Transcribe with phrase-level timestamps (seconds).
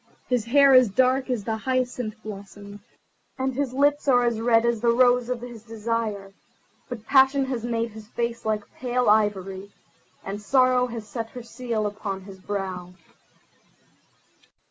[0.27, 2.79] His hair is dark as the hyacinth blossom,
[3.37, 6.33] and his lips are red as the rose of his desire;
[6.89, 9.71] but passion has made his face like pale ivory,
[10.23, 12.95] and sorrow has set her seal upon his brow."